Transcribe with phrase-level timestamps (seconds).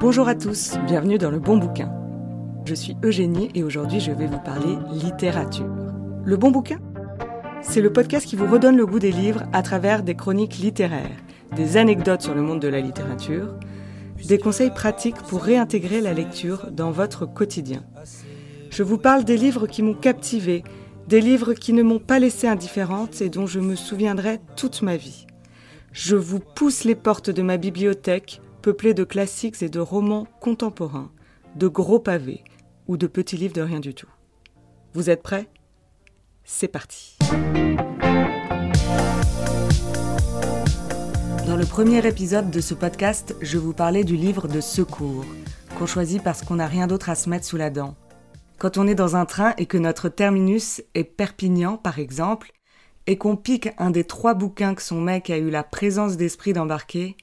[0.00, 1.92] Bonjour à tous, bienvenue dans le bon bouquin.
[2.64, 5.68] Je suis Eugénie et aujourd'hui je vais vous parler littérature.
[6.24, 6.78] Le bon bouquin?
[7.60, 11.18] C'est le podcast qui vous redonne le goût des livres à travers des chroniques littéraires,
[11.54, 13.54] des anecdotes sur le monde de la littérature,
[14.26, 17.84] des conseils pratiques pour réintégrer la lecture dans votre quotidien.
[18.70, 20.64] Je vous parle des livres qui m'ont captivé,
[21.08, 24.96] des livres qui ne m'ont pas laissé indifférente et dont je me souviendrai toute ma
[24.96, 25.26] vie.
[25.92, 31.10] Je vous pousse les portes de ma bibliothèque peuplé de classiques et de romans contemporains,
[31.56, 32.44] de gros pavés
[32.86, 34.08] ou de petits livres de rien du tout.
[34.92, 35.48] Vous êtes prêts?
[36.44, 37.16] C'est parti
[41.46, 45.24] Dans le premier épisode de ce podcast, je vous parlais du livre de secours,
[45.78, 47.96] qu'on choisit parce qu'on n'a rien d'autre à se mettre sous la dent.
[48.58, 52.52] Quand on est dans un train et que notre terminus est Perpignan, par exemple,
[53.06, 56.52] et qu'on pique un des trois bouquins que son mec a eu la présence d'esprit
[56.52, 57.16] d'embarquer,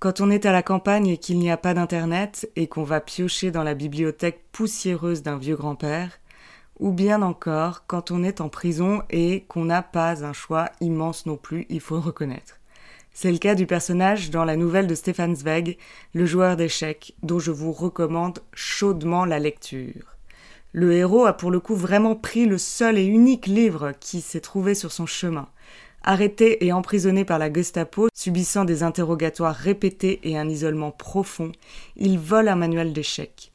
[0.00, 3.00] quand on est à la campagne et qu'il n'y a pas d'internet et qu'on va
[3.00, 6.18] piocher dans la bibliothèque poussiéreuse d'un vieux grand-père,
[6.78, 11.26] ou bien encore quand on est en prison et qu'on n'a pas un choix immense
[11.26, 12.56] non plus, il faut le reconnaître.
[13.12, 15.76] C'est le cas du personnage dans la nouvelle de Stefan Zweig,
[16.14, 20.16] le joueur d'échecs, dont je vous recommande chaudement la lecture.
[20.72, 24.40] Le héros a pour le coup vraiment pris le seul et unique livre qui s'est
[24.40, 25.48] trouvé sur son chemin,
[26.02, 31.52] Arrêté et emprisonné par la Gestapo, subissant des interrogatoires répétés et un isolement profond,
[31.96, 33.52] il vole un manuel d'échecs.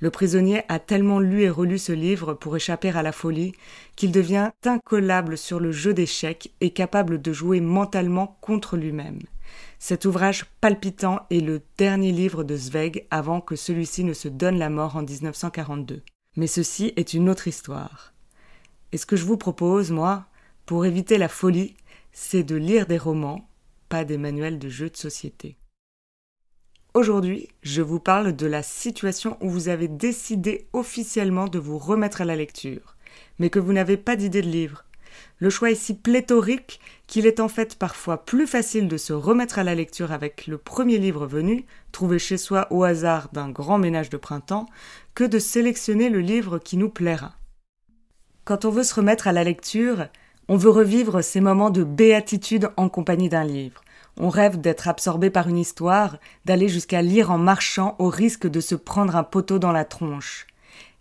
[0.00, 3.52] Le prisonnier a tellement lu et relu ce livre pour échapper à la folie
[3.96, 9.18] qu'il devient incollable sur le jeu d'échecs et capable de jouer mentalement contre lui-même.
[9.80, 14.58] Cet ouvrage palpitant est le dernier livre de Zweig avant que celui-ci ne se donne
[14.58, 16.02] la mort en 1942.
[16.36, 18.12] Mais ceci est une autre histoire.
[18.92, 20.26] Et ce que je vous propose, moi,
[20.64, 21.74] pour éviter la folie,
[22.20, 23.48] c'est de lire des romans,
[23.88, 25.56] pas des manuels de jeux de société.
[26.92, 32.20] Aujourd'hui, je vous parle de la situation où vous avez décidé officiellement de vous remettre
[32.20, 32.96] à la lecture,
[33.38, 34.84] mais que vous n'avez pas d'idée de livre.
[35.38, 39.60] Le choix est si pléthorique qu'il est en fait parfois plus facile de se remettre
[39.60, 43.78] à la lecture avec le premier livre venu, trouvé chez soi au hasard d'un grand
[43.78, 44.66] ménage de printemps,
[45.14, 47.36] que de sélectionner le livre qui nous plaira.
[48.44, 50.08] Quand on veut se remettre à la lecture,
[50.48, 53.82] on veut revivre ces moments de béatitude en compagnie d'un livre.
[54.18, 58.60] On rêve d'être absorbé par une histoire, d'aller jusqu'à lire en marchant au risque de
[58.60, 60.46] se prendre un poteau dans la tronche.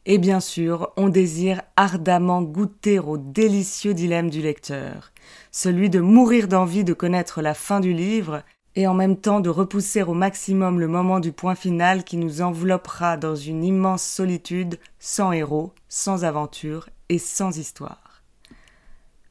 [0.05, 5.11] Et bien sûr, on désire ardemment goûter au délicieux dilemme du lecteur,
[5.51, 8.43] celui de mourir d'envie de connaître la fin du livre
[8.75, 12.41] et en même temps de repousser au maximum le moment du point final qui nous
[12.41, 18.06] enveloppera dans une immense solitude, sans héros, sans aventure et sans histoire.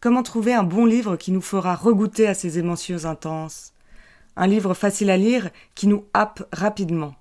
[0.06, 3.72] Comment trouver un bon livre qui nous fera regoûter à ces émotions intenses?
[4.36, 7.16] Un livre facile à lire qui nous happe rapidement.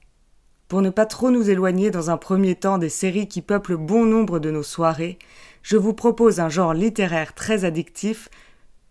[0.67, 4.05] Pour ne pas trop nous éloigner dans un premier temps des séries qui peuplent bon
[4.05, 5.17] nombre de nos soirées,
[5.63, 8.29] je vous propose un genre littéraire très addictif.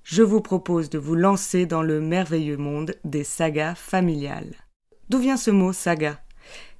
[0.03, 4.56] Je vous propose de vous lancer dans le merveilleux monde des sagas familiales.
[5.09, 6.19] D'où vient ce mot saga?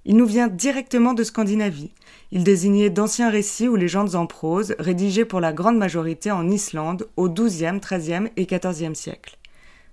[0.04, 1.92] Il nous vient directement de Scandinavie.
[2.31, 7.09] Il désignait d'anciens récits ou légendes en prose, rédigés pour la grande majorité en Islande
[7.16, 9.38] au XIIe, XIIIe et XIVe siècle.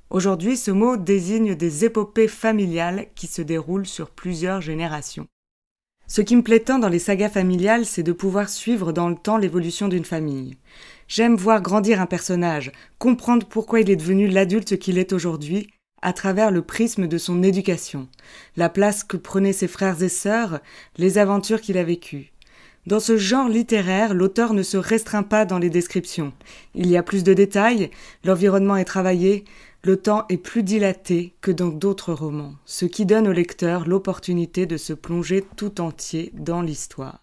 [0.09, 5.27] Aujourd'hui, ce mot désigne des épopées familiales qui se déroulent sur plusieurs générations.
[6.07, 9.16] Ce qui me plaît tant dans les sagas familiales, c'est de pouvoir suivre dans le
[9.16, 10.57] temps l'évolution d'une famille.
[11.07, 15.69] J'aime voir grandir un personnage, comprendre pourquoi il est devenu l'adulte qu'il est aujourd'hui,
[16.01, 18.07] à travers le prisme de son éducation,
[18.57, 20.59] la place que prenaient ses frères et sœurs,
[20.97, 22.31] les aventures qu'il a vécues.
[22.88, 26.34] Dans ce genre littéraire, l'auteur ne se restreint pas dans les descriptions.
[26.73, 27.91] Il y a plus de détails,
[28.23, 29.45] l'environnement est travaillé,
[29.84, 34.66] le temps est plus dilaté que dans d'autres romans, ce qui donne au lecteur l'opportunité
[34.66, 37.19] de se plonger tout entier dans l'histoire.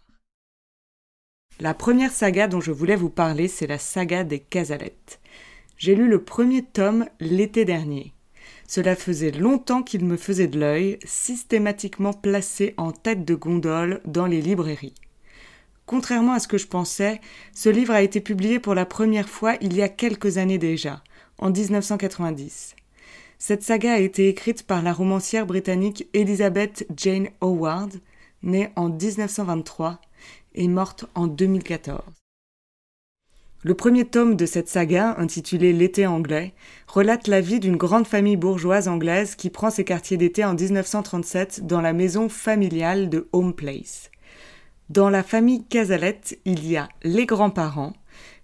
[1.61, 5.19] La première saga dont je voulais vous parler, c'est la saga des Casalettes.
[5.77, 8.13] J'ai lu le premier tome l'été dernier.
[8.69, 14.27] Cela faisait longtemps qu'il me faisait de l'œil, systématiquement placé en tête de gondole dans
[14.27, 14.95] les librairies.
[15.87, 17.19] Contrairement à ce que je pensais,
[17.55, 21.03] ce livre a été publié pour la première fois il y a quelques années déjà,
[21.39, 22.77] en 1990.
[23.39, 27.95] Cette saga a été écrite par la romancière britannique Elizabeth Jane Howard,
[28.43, 29.99] née en 1923
[30.57, 32.03] et morte en 2014.
[33.65, 36.55] Le premier tome de cette saga, intitulé L'été anglais,
[36.87, 41.67] relate la vie d'une grande famille bourgeoise anglaise qui prend ses quartiers d'été en 1937
[41.67, 44.13] dans la maison familiale de Home Place.
[44.91, 47.95] Dans la famille Casalette, il y a les grands-parents,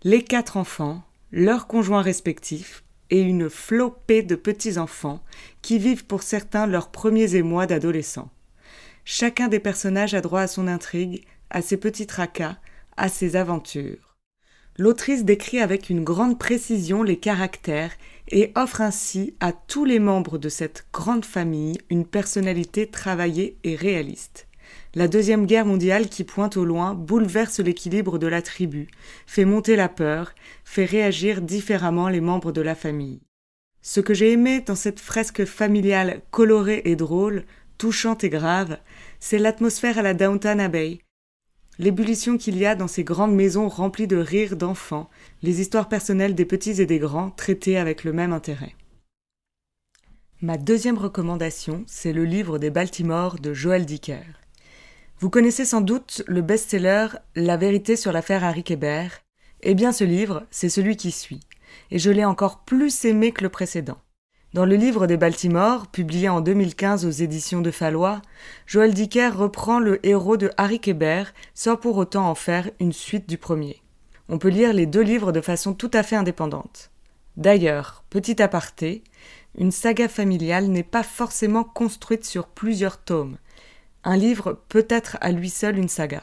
[0.02, 5.20] les quatre enfants, leurs conjoints respectifs et une flopée de petits-enfants
[5.62, 8.30] qui vivent pour certains leurs premiers émois d'adolescents.
[9.04, 12.56] Chacun des personnages a droit à son intrigue, à ses petits tracas,
[12.96, 14.13] à ses aventures.
[14.76, 17.92] L'autrice décrit avec une grande précision les caractères
[18.28, 23.76] et offre ainsi à tous les membres de cette grande famille une personnalité travaillée et
[23.76, 24.48] réaliste.
[24.96, 28.88] La Deuxième Guerre mondiale qui pointe au loin bouleverse l'équilibre de la tribu,
[29.26, 30.34] fait monter la peur,
[30.64, 33.20] fait réagir différemment les membres de la famille.
[33.80, 37.44] Ce que j'ai aimé dans cette fresque familiale colorée et drôle,
[37.78, 38.78] touchante et grave,
[39.20, 40.98] c'est l'atmosphère à la Downton Abbey,
[41.78, 45.10] l'ébullition qu'il y a dans ces grandes maisons remplies de rires d'enfants,
[45.42, 48.74] les histoires personnelles des petits et des grands traitées avec le même intérêt.
[50.40, 54.24] Ma deuxième recommandation, c'est le livre des Baltimore de Joël Dicker.
[55.18, 59.22] Vous connaissez sans doute le best-seller La vérité sur l'affaire Harry Kébert.
[59.62, 61.40] Eh bien, ce livre, c'est celui qui suit,
[61.90, 63.98] et je l'ai encore plus aimé que le précédent.
[64.54, 68.22] Dans le livre des Baltimore, publié en 2015 aux éditions de Fallois,
[68.66, 73.28] Joël Dicker reprend le héros de Harry Kébert sans pour autant en faire une suite
[73.28, 73.82] du premier.
[74.28, 76.92] On peut lire les deux livres de façon tout à fait indépendante.
[77.36, 79.02] D'ailleurs, petit aparté,
[79.58, 83.38] une saga familiale n'est pas forcément construite sur plusieurs tomes.
[84.04, 86.22] Un livre peut être à lui seul une saga.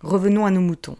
[0.00, 0.96] Revenons à nos moutons.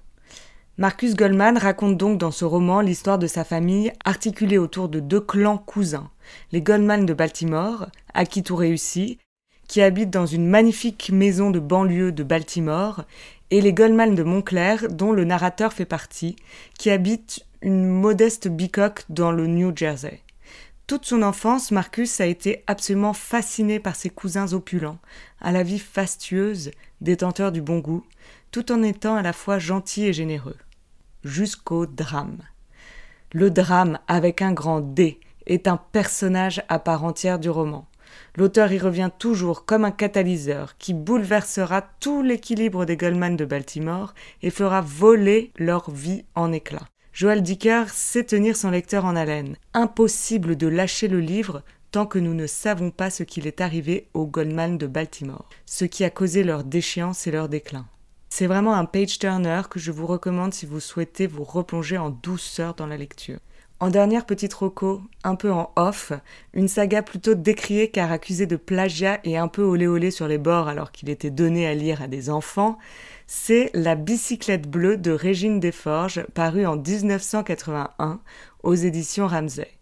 [0.80, 5.20] Marcus Goldman raconte donc dans ce roman l'histoire de sa famille articulée autour de deux
[5.20, 6.08] clans cousins,
[6.52, 9.19] les Goldman de Baltimore, à qui tout réussit,
[9.66, 13.02] qui habitent dans une magnifique maison de banlieue de Baltimore,
[13.50, 16.36] et les Goldman de Montclair, dont le narrateur fait partie,
[16.78, 20.20] qui habitent une modeste bicoque dans le New Jersey.
[20.86, 25.00] Toute son enfance, Marcus a été absolument fasciné par ses cousins opulents,
[25.40, 26.70] à la vie fastueuse,
[27.00, 28.04] détenteurs du bon goût,
[28.52, 30.54] tout en étant à la fois gentil et généreux
[31.28, 32.38] jusqu'au drame.
[33.32, 37.86] Le drame, avec un grand D, est un personnage à part entière du roman.
[38.36, 44.14] L'auteur y revient toujours comme un catalyseur qui bouleversera tout l'équilibre des Goldman de Baltimore
[44.42, 46.88] et fera voler leur vie en éclats.
[47.12, 49.56] Joel Dicker sait tenir son lecteur en haleine.
[49.74, 54.08] Impossible de lâcher le livre tant que nous ne savons pas ce qu'il est arrivé
[54.14, 57.86] aux Goldman de Baltimore, ce qui a causé leur déchéance et leur déclin.
[58.38, 62.11] C'est vraiment un page turner que je vous recommande si vous souhaitez vous replonger en
[62.11, 63.40] douceur dans la lecture.
[63.81, 66.12] En dernière petite roco, un peu en off,
[66.55, 70.38] une saga plutôt décriée car accusée de plagiat et un peu olé olé sur les
[70.38, 72.79] bords alors qu'il était donné à lire à des enfants,
[73.26, 78.20] c'est La bicyclette bleue de Régine Desforges, parue en 1981
[78.62, 79.79] aux éditions Ramsay.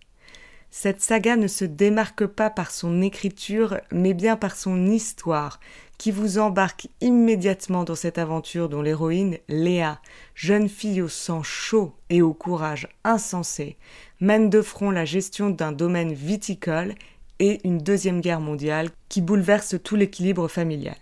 [0.71, 5.59] Cette saga ne se démarque pas par son écriture, mais bien par son histoire,
[5.99, 10.01] qui vous embarque immédiatement dans cette aventure dont l'héroïne, Léa,
[10.35, 13.77] jeune fille au sang chaud et au courage insensé,
[14.21, 16.95] mène de front la gestion d'un domaine viticole
[17.39, 20.97] et une deuxième guerre mondiale qui bouleverse tout l'équilibre familial.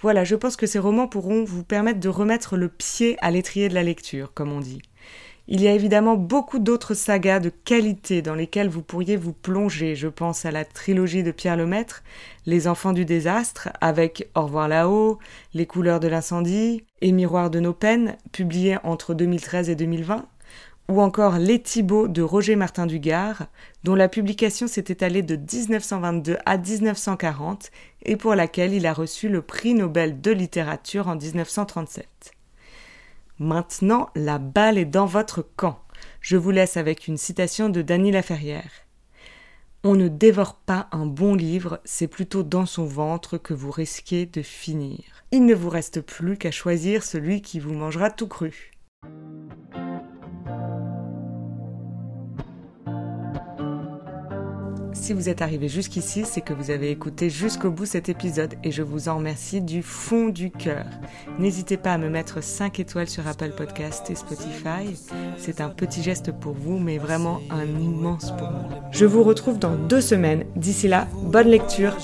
[0.00, 3.68] Voilà, je pense que ces romans pourront vous permettre de remettre le pied à l'étrier
[3.68, 4.82] de la lecture, comme on dit.
[5.48, 9.94] Il y a évidemment beaucoup d'autres sagas de qualité dans lesquelles vous pourriez vous plonger.
[9.94, 12.02] Je pense à la trilogie de Pierre Lemaître,
[12.46, 15.20] Les Enfants du désastre, avec Au revoir là-haut,
[15.54, 20.26] Les couleurs de l'incendie et Miroir de nos peines, publié entre 2013 et 2020,
[20.88, 23.46] ou encore Les Thibauts de Roger Martin Dugard,
[23.84, 27.70] dont la publication s'est étalée de 1922 à 1940
[28.02, 32.35] et pour laquelle il a reçu le prix Nobel de littérature en 1937.
[33.38, 35.82] Maintenant, la balle est dans votre camp.
[36.20, 38.70] Je vous laisse avec une citation de Dany Laferrière.
[39.84, 44.24] On ne dévore pas un bon livre, c'est plutôt dans son ventre que vous risquez
[44.24, 45.04] de finir.
[45.32, 48.72] Il ne vous reste plus qu'à choisir celui qui vous mangera tout cru.
[55.06, 58.72] Si vous êtes arrivé jusqu'ici, c'est que vous avez écouté jusqu'au bout cet épisode et
[58.72, 60.84] je vous en remercie du fond du cœur.
[61.38, 64.98] N'hésitez pas à me mettre 5 étoiles sur Apple Podcast et Spotify.
[65.36, 68.68] C'est un petit geste pour vous, mais vraiment un immense pour moi.
[68.90, 70.42] Je vous retrouve dans deux semaines.
[70.56, 71.96] D'ici là, bonne lecture.